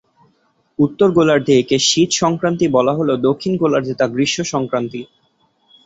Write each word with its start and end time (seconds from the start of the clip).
উত্তর 0.79 1.07
গোলার্ধে 1.11 1.53
একে 1.57 1.77
"শীত 1.89 2.09
সংক্রান্তি" 2.21 2.65
বলা 2.67 2.93
হলেও 2.97 3.23
দক্ষিণ 3.27 3.53
গোলার্ধে 3.57 3.93
তা 3.93 4.05
"গ্রীষ্ম 4.07 4.39
সংক্রান্তি"। 4.53 5.01